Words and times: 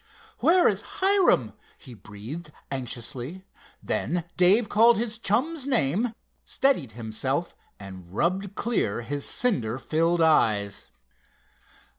"Where 0.39 0.67
is 0.67 0.81
Hiram?" 0.81 1.53
he 1.77 1.93
breathed 1.93 2.51
anxiously. 2.71 3.45
Then 3.83 4.23
Dave 4.35 4.67
called 4.67 4.97
his 4.97 5.19
chum's 5.19 5.67
name, 5.67 6.15
steadied 6.43 6.93
himself, 6.93 7.53
and 7.79 8.11
rubbed 8.11 8.55
clear 8.55 9.01
his 9.03 9.27
cinder 9.29 9.77
filled 9.77 10.19
eyes. 10.19 10.87